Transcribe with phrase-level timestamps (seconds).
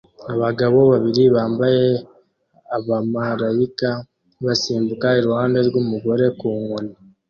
[0.33, 1.85] Abagabo babiri bambaye
[2.77, 3.89] abamarayika
[4.45, 6.93] basimbuka iruhande rwumugore ku nkoni